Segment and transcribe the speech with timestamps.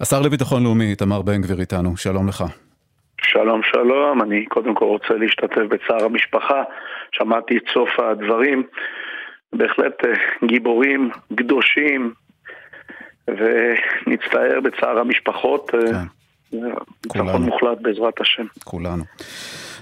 [0.00, 2.44] השר לביטחון לאומי, איתמר בן גביר איתנו, שלום לך.
[3.20, 6.62] שלום שלום, אני קודם כל רוצה להשתתף בצער המשפחה,
[7.12, 8.62] שמעתי את סוף הדברים,
[9.52, 12.12] בהחלט אה, גיבורים, קדושים,
[13.28, 15.70] ונצטער בצער המשפחות.
[15.74, 15.80] אה,
[16.50, 16.58] כן.
[17.04, 18.44] ניצחון מוחלט בעזרת השם.
[18.64, 19.04] כולנו.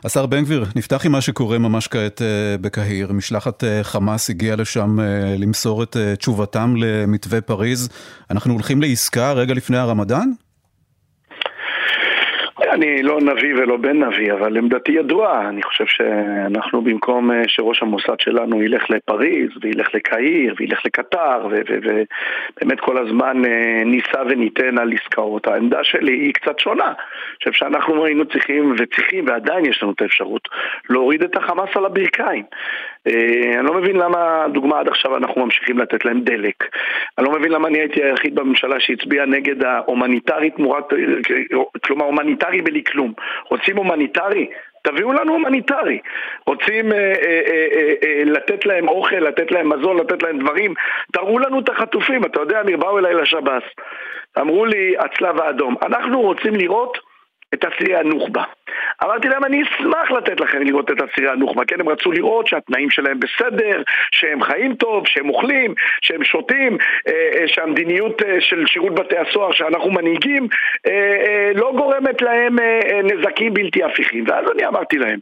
[0.04, 3.12] השר בן גביר, נפתח עם מה שקורה ממש כעת אה, בקהיר.
[3.12, 4.98] משלחת חמאס הגיעה לשם
[5.38, 7.88] למסור את תשובתם למתווה פריז.
[8.30, 10.30] אנחנו הולכים לעסקה רגע לפני הרמדאן?
[12.70, 15.48] אני לא נביא ולא בן נביא, אבל עמדתי ידועה.
[15.48, 22.80] אני חושב שאנחנו במקום אה, שראש המוסד שלנו ילך לפריז, וילך לקהיר, וילך לקטר, ובאמת
[22.80, 26.84] כל הזמן אה, ניסה וניתן על עסקאות, העמדה שלי היא קצת שונה.
[26.84, 30.48] אני חושב שאנחנו היינו צריכים, וצריכים, ועדיין יש לנו את האפשרות,
[30.91, 32.45] להוריד את החמאס על הברכיים.
[33.06, 36.64] אה, אני לא מבין למה, דוגמה עד עכשיו אנחנו ממשיכים לתת להם דלק.
[37.19, 40.84] אני לא מבין למה אני הייתי היחיד בממשלה שהצביע נגד ההומניטרי תמורת כלום,
[41.84, 43.12] כלומר הומניטרי בלי כלום.
[43.50, 44.47] רוצים הומניטרי?
[44.83, 45.98] תביאו לנו הומניטרי.
[46.47, 50.75] רוצים אה, אה, אה, אה, אה, לתת להם אוכל, לתת להם מזון, לתת להם דברים?
[51.12, 52.25] תראו לנו את החטופים.
[52.25, 53.62] אתה יודע, אמיר, באו אליי לשב"ס.
[54.41, 56.98] אמרו לי, הצלב האדום, אנחנו רוצים לראות
[57.55, 58.42] את אסירי הנוח'בה.
[59.05, 62.91] אמרתי להם, אני אשמח לתת לכם לראות את אסירי הנוח'בה, כן, הם רצו לראות שהתנאים
[62.91, 68.95] שלהם בסדר, שהם חיים טוב, שהם אוכלים, שהם שותים, אה, אה, שהמדיניות אה, של שירות
[68.95, 70.48] בתי הסוהר שאנחנו מנהיגים
[71.55, 72.56] לא גורמת להם
[73.05, 74.25] נזקים בלתי הפיכים.
[74.28, 75.19] ואז אני אמרתי להם,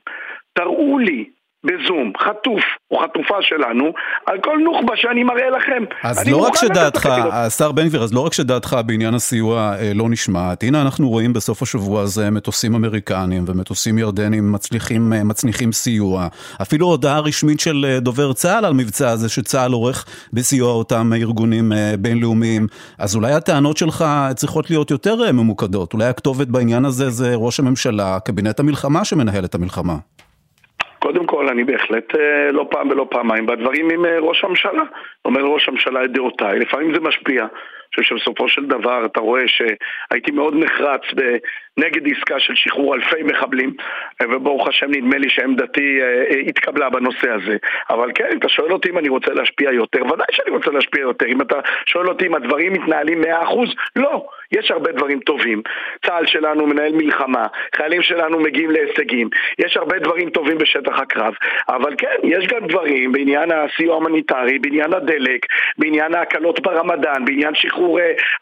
[0.52, 1.24] תראו לי
[1.64, 3.92] בזום, חטוף או חטופה שלנו,
[4.26, 5.84] על כל נוח'בה שאני מראה לכם.
[6.02, 10.08] אז לא רק שדעתך, השר בן גביר, אז לא רק שדעתך בעניין הסיוע אה, לא
[10.08, 16.28] נשמעת, הנה אנחנו רואים בסוף השבוע הזה מטוסים אמריקנים ומטוסים ירדנים מצליחים, אה, מצניחים סיוע.
[16.62, 21.72] אפילו הודעה רשמית של אה, דובר צה"ל על מבצע הזה שצה"ל עורך בסיוע אותם ארגונים
[21.98, 22.66] בינלאומיים.
[22.98, 28.20] אז אולי הטענות שלך צריכות להיות יותר ממוקדות, אולי הכתובת בעניין הזה זה ראש הממשלה,
[28.20, 29.96] קבינט המלחמה שמנהל את המלחמה.
[30.98, 34.82] קודם כל, אני בהחלט אה, לא פעם ולא פעמיים בדברים עם אה, ראש הממשלה.
[35.24, 37.46] אומר ראש הממשלה את דעותיי, לפעמים זה משפיע.
[38.02, 41.02] חושב שבסופו של דבר אתה רואה שהייתי מאוד נחרץ
[41.78, 43.74] נגד עסקה של שחרור אלפי מחבלים,
[44.22, 47.56] וברוך השם נדמה לי שעמדתי אה, התקבלה בנושא הזה.
[47.90, 51.00] אבל כן, אם אתה שואל אותי אם אני רוצה להשפיע יותר, ודאי שאני רוצה להשפיע
[51.00, 51.26] יותר.
[51.26, 53.26] אם אתה שואל אותי אם הדברים מתנהלים 100%,
[53.96, 54.26] לא.
[54.52, 55.62] יש הרבה דברים טובים.
[56.06, 61.34] צה"ל שלנו מנהל מלחמה, חיילים שלנו מגיעים להישגים, יש הרבה דברים טובים בשטח הקרב,
[61.68, 65.46] אבל כן, יש גם דברים בעניין הסיוע ההומניטרי, בעניין הדלק,
[65.78, 67.87] בעניין ההקלות ברמדאן, בעניין שחרור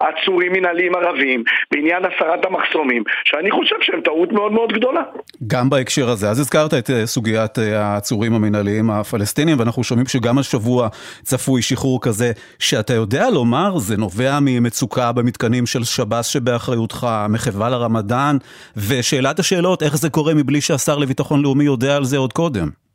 [0.01, 5.03] עצורים מנהליים ערבים, בעניין הסרת המחסומים, שאני חושב שהם טעות מאוד מאוד גדולה.
[5.47, 10.39] גם בהקשר הזה, אז הזכרת את אה, סוגיית אה, העצורים המנהליים הפלסטינים, ואנחנו שומעים שגם
[10.39, 10.89] השבוע
[11.23, 18.37] צפוי שחרור כזה, שאתה יודע לומר, זה נובע ממצוקה במתקנים של שב"ס שבאחריותך, מחווה לרמדאן,
[18.77, 22.86] ושאלת השאלות, איך זה קורה מבלי שהשר לביטחון לאומי יודע על זה עוד קודם?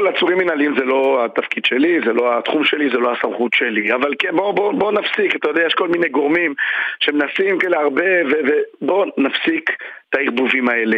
[0.00, 3.92] כל, עצורים מנהליים זה לא התפקיד שלי, זה לא התחום שלי, זה לא הסמכות שלי.
[3.92, 6.54] אבל כן, בואו בוא, בוא נפסיק, אתה יודע, יש כל מיני גורמים
[7.00, 9.70] שמנסים כאלה הרבה, ובואו נפסיק
[10.08, 10.96] את הערבובים האלה.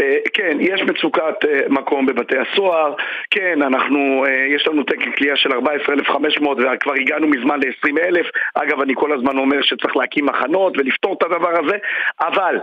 [0.00, 2.94] אה, כן, יש מצוקת אה, מקום בבתי הסוהר,
[3.30, 8.26] כן, אנחנו, אה, יש לנו תקן כליאה של 14,500 וכבר הגענו מזמן ל-20,000.
[8.54, 11.76] אגב, אני כל הזמן אומר שצריך להקים מחנות ולפתור את הדבר הזה,
[12.20, 12.58] אבל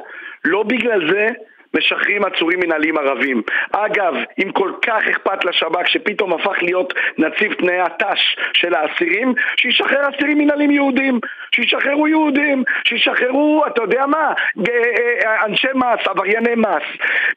[0.46, 1.28] לא בגלל זה
[1.78, 3.42] משחררים עצורים מנהליים ערבים.
[3.72, 4.14] אגב,
[4.44, 10.38] אם כל כך אכפת לשב"כ שפתאום הפך להיות נציב תנאי הת"ש של האסירים, שישחרר אסירים
[10.38, 11.20] מנהליים יהודים,
[11.52, 14.34] שישחררו יהודים, שישחררו, אתה יודע מה,
[14.70, 16.84] אה, אנשי מס, עברייני מס.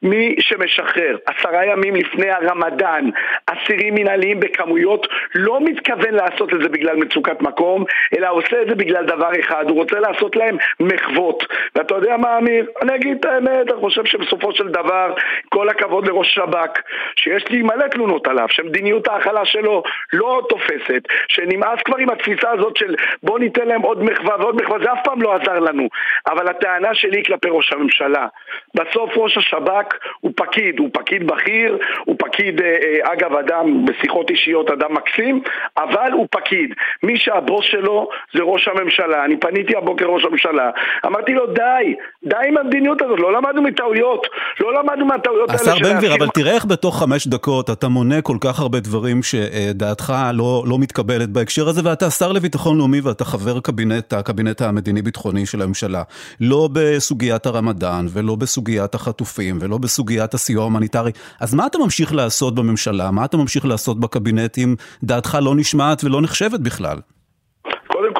[0.03, 3.10] מי שמשחרר עשרה ימים לפני הרמדאן
[3.47, 7.84] אסירים מנהליים בכמויות לא מתכוון לעשות את זה בגלל מצוקת מקום,
[8.19, 11.44] אלא עושה את זה בגלל דבר אחד, הוא רוצה לעשות להם מחוות.
[11.75, 12.66] ואתה יודע מה, אמיר?
[12.82, 15.15] אני אגיד את האמת, אני חושב שבסופו של דבר,
[15.49, 16.81] כל הכבוד לראש שב"כ,
[17.16, 22.77] שיש לי מלא תלונות עליו, שמדיניות ההכלה שלו לא תופסת, שנמאס כבר עם התפיסה הזאת
[22.77, 25.89] של בוא ניתן להם עוד מחווה ועוד מחווה, זה אף פעם לא עזר לנו.
[26.27, 28.27] אבל הטענה שלי כלפי ראש הממשלה,
[28.75, 34.30] בסוף ראש השב"כ הוא פקיד, הוא פקיד בכיר, הוא פקיד, אה, אה, אגב, אדם, בשיחות
[34.30, 35.42] אישיות, אדם מקסים,
[35.77, 36.75] אבל הוא פקיד.
[37.03, 39.25] מי שהבוס שלו זה ראש הממשלה.
[39.25, 40.71] אני פניתי הבוקר ראש הממשלה,
[41.07, 41.95] אמרתי לו די,
[42.25, 44.17] די עם המדיניות הזאת, לא למדנו מטעויות,
[44.60, 45.60] לא למדנו מהטעויות האלה.
[45.60, 49.22] השר בן גביר, אבל תראה איך בתוך חמש דקות אתה מונה כל כך הרבה דברים
[49.22, 55.47] שדעתך לא, לא מתקבלת בהקשר הזה, ואתה שר לביטחון לאומי ואתה חבר קבינט, הקבינט המדיני-ביטחוני
[55.47, 56.03] של הממשלה.
[56.41, 61.12] לא בסוגיית הרמדאן ולא בסוגיית החטופים ולא בסוגיית הסיוע ההומניטרי.
[61.41, 63.10] אז מה אתה ממשיך לעשות בממשלה?
[63.10, 66.98] מה אתה ממשיך לעשות בקבינט אם דעתך לא נשמעת ולא נחשבת בכלל?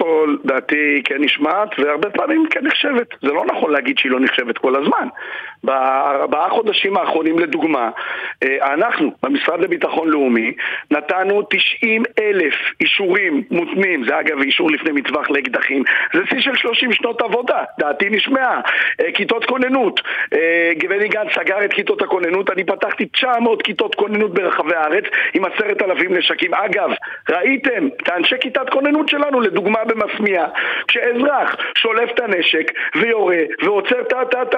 [0.09, 3.07] כל דעתי כן נשמעת, והרבה פעמים כן נחשבת.
[3.23, 5.09] זה לא נכון להגיד שהיא לא נחשבת כל הזמן.
[5.65, 7.91] בארבעה חודשים האחרונים, לדוגמה,
[8.43, 10.53] אה, אנחנו, במשרד לביטחון לאומי,
[10.91, 15.83] נתנו 90 אלף אישורים מותנים, זה אגב אישור לפני מטווח לאקדחים,
[16.15, 18.61] זה שיא של 30 שנות עבודה, דעתי נשמעה.
[19.01, 20.01] אה, כיתות כוננות,
[20.35, 25.45] אה, בני גנץ סגר את כיתות הכוננות, אני פתחתי 900 כיתות כוננות ברחבי הארץ עם
[25.45, 26.55] עשרת אלפים נשקים.
[26.55, 26.91] אגב,
[27.31, 30.47] ראיתם את האנשי כיתת כוננות שלנו, לדוגמה במסמיע,
[30.89, 33.97] כשאזרח שולף את הנשק ויורה ועוצר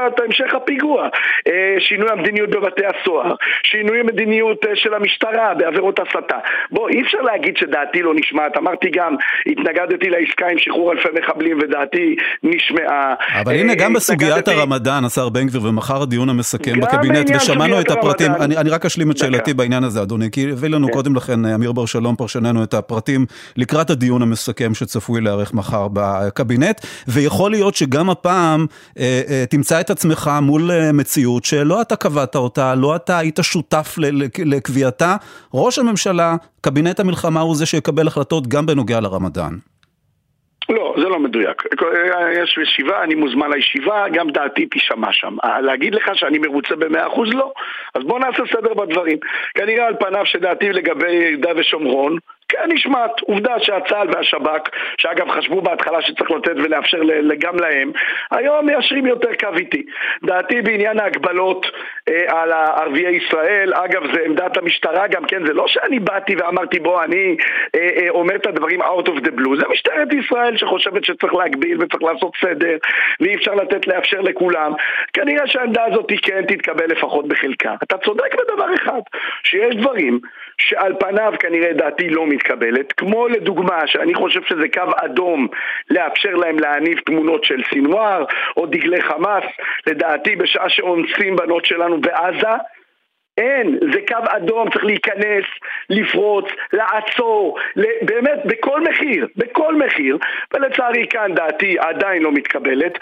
[0.06, 1.08] את המשך הפיגוע,
[1.46, 6.36] אה, שינוי המדיניות בבתי הסוהר, שינוי המדיניות אה, של המשטרה בעבירות הסתה.
[6.70, 9.14] בוא, אי אפשר להגיד שדעתי לא נשמעת, אמרתי גם,
[9.46, 13.14] התנגדתי לעסקה עם שחרור אלפי מחבלים ודעתי נשמעה.
[13.42, 18.32] אבל הנה, גם בסוגיית הרמדאן, השר בן גביר, ומחר הדיון המסכם בקבינט, ושמענו את הפרטים,
[18.40, 20.92] אני רק אשלים את שאלתי בעניין הזה, אדוני, כי הביא לנו כן.
[20.92, 23.26] קודם לכן אמיר בר שלום, פרשננו, את הפרטים
[23.56, 28.66] לקראת הדיון המסכם שצפוי להיערך מחר בקבינט, ויכול להיות שגם הפעם
[28.98, 33.38] אה, אה, תמצא את עצמך מול אה, מציאות שלא אתה קבעת אותה, לא אתה היית
[33.42, 33.94] שותף
[34.44, 35.16] לקביעתה,
[35.54, 39.52] ראש הממשלה, קבינט המלחמה הוא זה שיקבל החלטות גם בנוגע לרמדאן.
[40.70, 41.62] לא, זה לא מדויק.
[42.42, 45.36] יש ישיבה, אני מוזמן לישיבה, גם דעתי תישמע שם.
[45.62, 47.28] להגיד לך שאני מרוצה במאה אחוז?
[47.32, 47.52] לא.
[47.94, 49.18] אז בוא נעשה סדר בדברים.
[49.54, 52.16] כנראה על פניו שדעתי לגבי יהודה ושומרון
[52.50, 54.68] כן נשמעת, עובדה שהצה"ל והשב"כ,
[54.98, 56.98] שאגב חשבו בהתחלה שצריך לתת ולאפשר
[57.38, 57.92] גם להם,
[58.30, 59.82] היום מיישרים יותר קו איתי.
[60.24, 61.66] דעתי בעניין ההגבלות
[62.26, 67.04] על ערביי ישראל, אגב זה עמדת המשטרה גם כן, זה לא שאני באתי ואמרתי בוא
[67.04, 67.36] אני
[67.74, 71.78] אה, אה, אומר את הדברים out of the blue, זה משטרת ישראל שחושבת שצריך להגביל
[71.80, 72.76] וצריך לעשות סדר
[73.20, 74.72] ואי אפשר לתת לאפשר לכולם.
[75.12, 77.74] כנראה שהעמדה הזאת כן תתקבל לפחות בחלקה.
[77.82, 79.00] אתה צודק בדבר אחד,
[79.44, 80.20] שיש דברים
[80.58, 85.48] שעל פניו כנראה דעתי לא מתקבלת, כמו לדוגמה שאני חושב שזה קו אדום
[85.90, 88.24] לאפשר להם להניף תמונות של סינואר
[88.56, 89.44] או דגלי חמאס,
[89.86, 92.56] לדעתי בשעה שאונסים בנות שלנו בעזה
[93.38, 95.44] אין, זה קו אדום, צריך להיכנס,
[95.90, 97.58] לפרוץ, לעצור,
[98.02, 100.18] באמת בכל מחיר, בכל מחיר,
[100.54, 102.98] ולצערי כאן דעתי עדיין לא מתקבלת.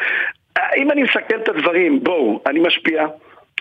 [0.76, 3.06] אם אני מסתכל את הדברים, בואו, אני משפיע,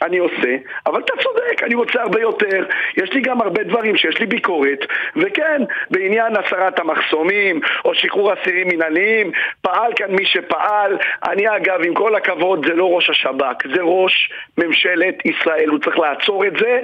[0.02, 0.56] אני עושה,
[0.86, 2.66] אבל אתה צודק, אני רוצה הרבה יותר.
[2.98, 4.86] יש לי גם הרבה דברים שיש לי ביקורת,
[5.16, 5.62] וכן,
[5.92, 10.98] בעניין הסרת המחסומים, או שחרור אסירים מנהליים, פעל כאן מי שפעל.
[11.28, 16.00] אני אגב, עם כל הכבוד, זה לא ראש השב"כ, זה ראש ממשלת ישראל, הוא צריך
[16.00, 16.80] לעצור את זה,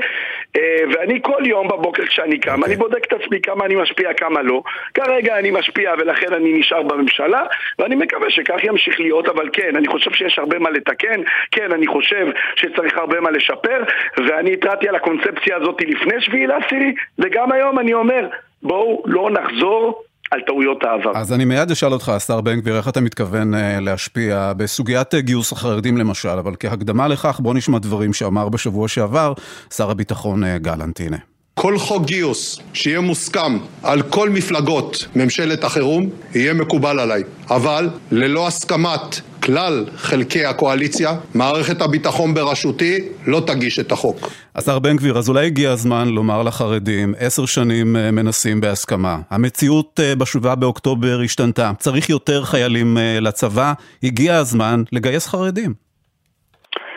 [0.58, 2.54] אה, ואני כל יום בבוקר כשאני קם, okay.
[2.54, 2.76] אני אוקיי.
[2.76, 4.62] בודק את עצמי כמה אני משפיע, כמה לא.
[4.94, 7.44] כרגע אני משפיע ולכן אני נשאר בממשלה,
[7.80, 11.22] ואני מקווה שכך ימשיך להיות, אבל כן, אני חושב שיש הרבה מה לתקן,
[11.52, 13.84] כן, אני חושב שצריך הרבה מה לשפר,
[14.18, 18.28] ואני התרעתי על הקונספציה הזאת לפני שביעי לעשירי, וגם היום אני אומר,
[18.64, 21.12] בואו לא נחזור על טעויות העבר.
[21.16, 25.20] אז אני מיד אשאל אותך, השר בן גביר, איך אתה מתכוון uh, להשפיע בסוגיית uh,
[25.20, 29.34] גיוס החרדים למשל, אבל כהקדמה לכך, בוא נשמע דברים שאמר בשבוע שעבר
[29.74, 31.33] שר הביטחון uh, גלנט, הנה.
[31.54, 38.48] כל חוק גיוס שיהיה מוסכם על כל מפלגות ממשלת החירום יהיה מקובל עליי, אבל ללא
[38.48, 44.30] הסכמת כלל חלקי הקואליציה, מערכת הביטחון בראשותי לא תגיש את החוק.
[44.56, 49.20] השר בן גביר, אז אולי הגיע הזמן לומר לחרדים, עשר שנים אה, מנסים בהסכמה.
[49.30, 53.74] המציאות אה, בשבעה באוקטובר השתנתה, צריך יותר חיילים אה, לצבא,
[54.04, 55.83] הגיע הזמן לגייס חרדים.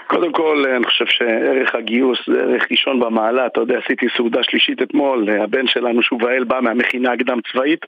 [0.06, 3.46] קודם כל, אני חושב שערך הגיוס זה ערך ראשון במעלה.
[3.46, 7.86] אתה יודע, עשיתי סעודה שלישית אתמול, הבן שלנו שובאל בא מהמכינה הקדם צבאית,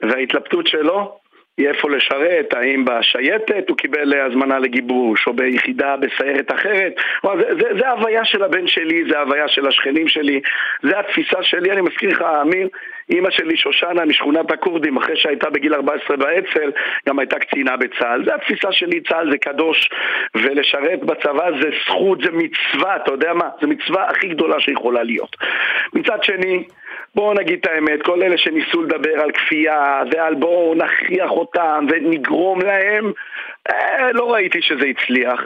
[0.00, 1.18] וההתלבטות שלו
[1.58, 6.94] יהיה איפה לשרת, האם בשייטת הוא קיבל הזמנה לגיבוש, או ביחידה בסיירת אחרת.
[7.22, 10.40] זה, זה, זה ההוויה של הבן שלי, זה ההוויה של השכנים שלי,
[10.82, 11.72] זה התפיסה שלי.
[11.72, 12.68] אני מזכיר לך, אמיר,
[13.10, 16.70] אימא שלי שושנה משכונת הכורדים, אחרי שהייתה בגיל 14 באצ"ל,
[17.08, 18.24] גם הייתה קצינה בצה"ל.
[18.24, 19.88] זה התפיסה שלי, צה"ל זה קדוש,
[20.34, 23.48] ולשרת בצבא זה זכות, זה מצווה, אתה יודע מה?
[23.60, 25.36] זה מצווה הכי גדולה שיכולה להיות.
[25.92, 26.64] מצד שני,
[27.16, 32.60] בואו נגיד את האמת, כל אלה שניסו לדבר על כפייה ועל בואו נכריח אותם ונגרום
[32.62, 33.12] להם
[33.70, 35.40] אה, לא ראיתי שזה הצליח.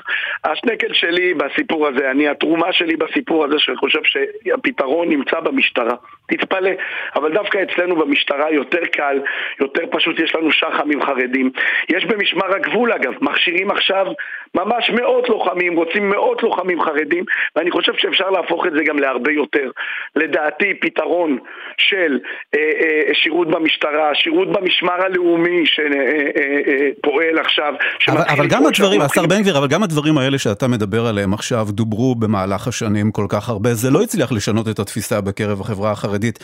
[0.44, 5.94] השנקל שלי בסיפור הזה, אני, התרומה שלי בסיפור הזה, שאני חושב שהפתרון נמצא במשטרה.
[6.28, 6.70] תתפלא.
[7.14, 9.20] אבל דווקא אצלנו במשטרה יותר קל,
[9.60, 11.50] יותר פשוט, יש לנו שח"ם עם חרדים.
[11.88, 14.06] יש במשמר הגבול אגב, מכשירים עכשיו
[14.54, 17.24] ממש מאות לוחמים, רוצים מאות לוחמים חרדים,
[17.56, 19.70] ואני חושב שאפשר להפוך את זה גם להרבה יותר.
[20.16, 21.38] לדעתי, פתרון
[21.78, 22.18] של
[22.54, 27.74] אה, אה, שירות במשטרה, שירות במשמר הלאומי שפועל אה, אה, אה, עכשיו,
[28.08, 31.66] אבל, אבל גם הדברים, השר בן גביר, אבל גם הדברים האלה שאתה מדבר עליהם עכשיו
[31.70, 36.38] דוברו במהלך השנים כל כך הרבה, זה לא הצליח לשנות את התפיסה בקרב החברה החרדית.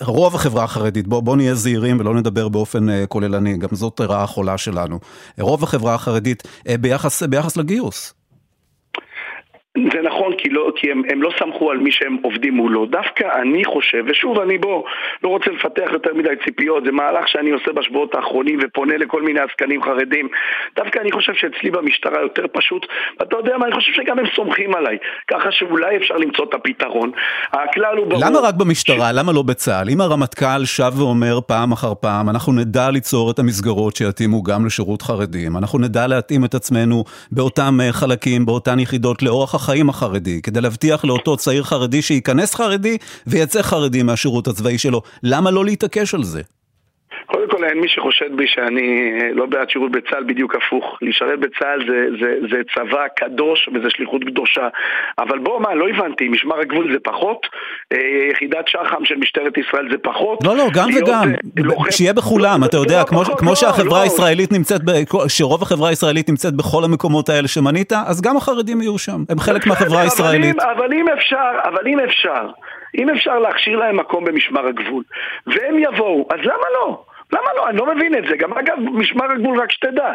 [0.00, 4.26] רוב החברה החרדית, בוא, בוא נהיה זהירים ולא נדבר באופן uh, כוללני, גם זאת רעה
[4.26, 4.98] חולה שלנו.
[5.40, 8.17] רוב החברה החרדית uh, ביחס, ביחס לגיוס.
[9.92, 12.86] זה נכון, כי, לא, כי הם, הם לא סמכו על מי שהם עובדים מולו.
[12.86, 14.84] דווקא אני חושב, ושוב, אני בוא,
[15.22, 19.40] לא רוצה לפתח יותר מדי ציפיות, זה מהלך שאני עושה בשבועות האחרונים ופונה לכל מיני
[19.40, 20.28] עסקנים חרדים.
[20.76, 22.86] דווקא אני חושב שאצלי במשטרה יותר פשוט,
[23.20, 24.98] ואתה יודע מה, אני חושב שגם הם סומכים עליי,
[25.30, 27.10] ככה שאולי אפשר למצוא את הפתרון.
[27.52, 28.22] הכלל הוא ברור...
[28.24, 29.10] למה רק במשטרה?
[29.10, 29.14] ש...
[29.14, 29.90] למה לא בצה"ל?
[29.90, 35.02] אם הרמטכ"ל שב ואומר פעם אחר פעם, אנחנו נדע ליצור את המסגרות שיתאימו גם לשירות
[35.02, 40.60] חרדים, אנחנו נדע להתאים את עצמנו באותם אה, חלקים, באותן יחידות לאורח החיים החרדי, כדי
[40.60, 42.96] להבטיח לאותו צעיר חרדי שייכנס חרדי
[43.26, 45.02] ויצא חרדי מהשירות הצבאי שלו.
[45.22, 46.42] למה לא להתעקש על זה?
[47.32, 50.98] קודם כל אין מי שחושד בי שאני אה, לא בעד שירות בצה"ל, בדיוק הפוך.
[51.02, 54.68] לשרת בצה"ל זה, זה, זה צבא קדוש וזה שליחות קדושה.
[55.18, 57.46] אבל בוא, מה, לא הבנתי, משמר הגבול זה פחות?
[57.92, 57.98] אה,
[58.30, 60.38] יחידת שח"ם של משטרת ישראל זה פחות?
[60.44, 61.32] לא, לא, גם וגם.
[61.84, 64.80] אה, שיהיה בכולם, אתה יודע, כמו, כמו שהחברה הישראלית נמצאת,
[65.28, 69.66] שרוב החברה הישראלית נמצאת בכל המקומות האלה שמנית, אז גם החרדים יהיו שם, הם חלק
[69.66, 70.56] מהחברה הישראלית.
[70.60, 72.46] אבל אם אפשר, אבל אם אפשר,
[72.98, 75.02] אם אפשר להכשיר להם מקום במשמר הגבול,
[75.46, 77.04] והם יבואו, אז למה לא?
[77.32, 77.68] למה לא?
[77.68, 78.36] אני לא מבין את זה.
[78.36, 80.12] גם אגב, משמר הגבול, רק שתדע,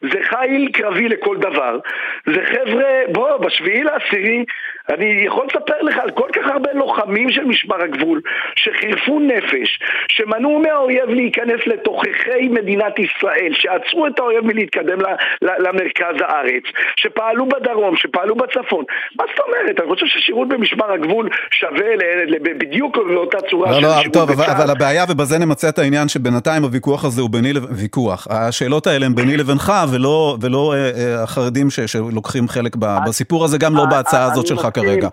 [0.00, 1.78] זה חיל קרבי לכל דבר.
[2.26, 4.44] זה חבר'ה, בוא, בשביעי לעשירי,
[4.88, 8.20] אני יכול לספר לך על כל כך הרבה לוחמים של משמר הגבול,
[8.56, 14.98] שחירפו נפש, שמנעו מהאויב להיכנס לתוככי מדינת ישראל, שעצרו את האויב מלהתקדם
[15.42, 16.62] למרכז הארץ,
[16.96, 18.84] שפעלו בדרום, שפעלו בצפון.
[19.18, 19.80] מה זאת אומרת?
[19.80, 24.14] אני חושב ששירות במשמר הגבול שווה ל, ל, בדיוק לאותה צורה לא, של לא, שירות
[24.14, 24.50] טוב, בצה"ל.
[24.50, 27.68] אבל, אבל הבעיה, ובזה נמצה את העניין, שבינתיים הוויכוח הזה הוא ביני לבין...
[27.70, 28.26] ויכוח.
[28.30, 33.44] השאלות האלה הם ביני לבינך, ולא, ולא אה, אה, החרדים ש, שלוקחים חלק ב, בסיפור
[33.44, 35.08] הזה, גם לא בהצעה הזאת שלך כרגע.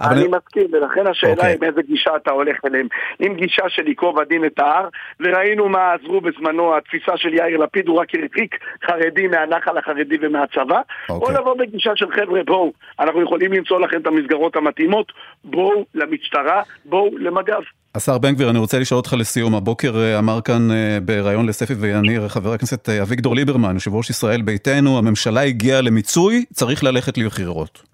[0.00, 2.86] אני מסכים, ולכן השאלה היא מאיזה גישה אתה הולך אליהם.
[3.20, 4.88] אם גישה של ייקוב הדין את ההר,
[5.20, 10.80] וראינו מה עזרו בזמנו, התפיסה של יאיר לפיד, הוא רק הרחיק חרדי מהנחל החרדי ומהצבא,
[11.10, 15.12] או לבוא בגישה של חבר'ה, בואו, אנחנו יכולים למצוא לכם את המסגרות המתאימות,
[15.44, 17.62] בואו למשטרה, בואו למג"ב.
[17.94, 19.54] השר בן גביר, אני רוצה לשאול אותך לסיום.
[19.54, 20.68] הבוקר אמר כאן
[21.02, 26.84] בריאיון לספי ויניר חבר הכנסת אביגדור ליברמן, יושב ראש ישראל ביתנו, הממשלה הגיעה למיצוי, צריך
[26.84, 27.91] ללכת לבחירות.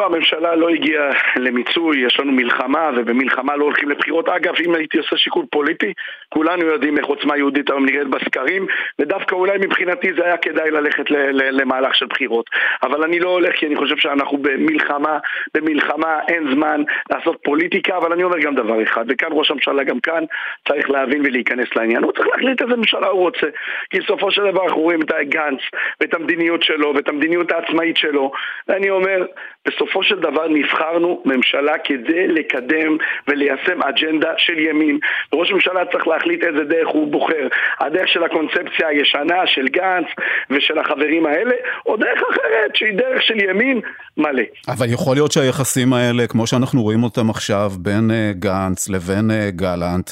[0.00, 4.28] לא, הממשלה לא הגיעה למיצוי, יש לנו מלחמה, ובמלחמה לא הולכים לבחירות.
[4.28, 5.92] אגב, אם הייתי עושה שיקול פוליטי,
[6.28, 8.66] כולנו יודעים איך עוצמה יהודית היום נראית בסקרים,
[8.98, 12.50] ודווקא אולי מבחינתי זה היה כדאי ללכת למהלך של בחירות.
[12.82, 15.18] אבל אני לא הולך כי אני חושב שאנחנו במלחמה,
[15.54, 20.00] במלחמה אין זמן לעשות פוליטיקה, אבל אני אומר גם דבר אחד, וכאן ראש הממשלה גם
[20.00, 20.24] כאן
[20.68, 22.02] צריך להבין ולהיכנס לעניין.
[22.02, 23.46] הוא צריך להחליט איזה ממשלה הוא רוצה.
[23.90, 25.60] כי בסופו של דבר אנחנו רואים את גנץ,
[26.00, 28.32] ואת המדיניות שלו, ואת המדיניות העצמאית שלו,
[28.68, 29.26] ואני אומר,
[29.68, 32.96] בסופו של דבר נבחרנו ממשלה כדי לקדם
[33.28, 34.98] וליישם אג'נדה של ימין.
[35.32, 37.48] ראש הממשלה צריך להחליט איזה דרך הוא בוחר.
[37.80, 40.06] הדרך של הקונספציה הישנה של גנץ
[40.50, 41.54] ושל החברים האלה,
[41.86, 43.80] או דרך אחרת שהיא דרך של ימין
[44.16, 44.42] מלא.
[44.68, 50.10] אבל יכול להיות שהיחסים האלה, כמו שאנחנו רואים אותם עכשיו, בין גנץ לבין גלנט,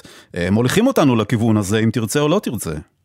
[0.50, 2.97] מוליכים אותנו לכיוון הזה, אם תרצה או לא תרצה.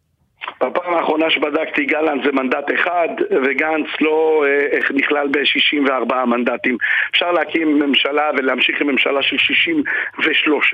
[0.94, 6.78] בפעם האחרונה שבדקתי גלנט זה מנדט אחד וגנץ לא אה, נכלל ב-64 מנדטים.
[7.12, 10.74] אפשר להקים ממשלה ולהמשיך עם ממשלה של 63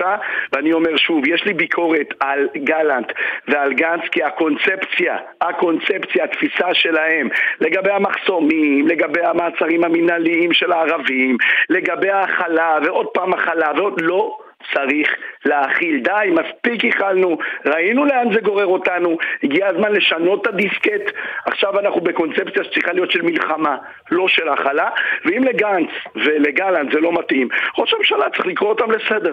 [0.52, 3.12] ואני אומר שוב, יש לי ביקורת על גלנט
[3.48, 7.28] ועל גנץ כי הקונספציה, הקונספציה, התפיסה שלהם
[7.60, 11.36] לגבי המחסומים, לגבי המעצרים המינהליים של הערבים,
[11.70, 14.38] לגבי ההכלה ועוד פעם הכלה ועוד לא
[14.74, 15.08] צריך
[15.44, 16.00] להכיל.
[16.04, 21.12] די, מספיק הכלנו, ראינו לאן זה גורר אותנו, הגיע הזמן לשנות את הדיסקט,
[21.46, 23.76] עכשיו אנחנו בקונספציה שצריכה להיות של מלחמה,
[24.10, 24.90] לא של הכלה,
[25.24, 27.48] ואם לגנץ ולגלנט זה לא מתאים,
[27.78, 29.32] ראש הממשלה צריך לקרוא אותם לסדר.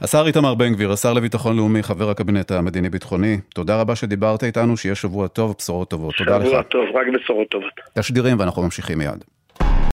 [0.00, 4.94] השר איתמר בן גביר, השר לביטחון לאומי, חבר הקבינט המדיני-ביטחוני, תודה רבה שדיברת איתנו, שיהיה
[4.94, 6.14] שבוע טוב, בשורות טובות.
[6.18, 6.46] תודה לך.
[6.46, 7.72] שבוע טוב, רק בשורות טובות.
[7.98, 9.35] תשדירים ואנחנו ממשיכים מיד.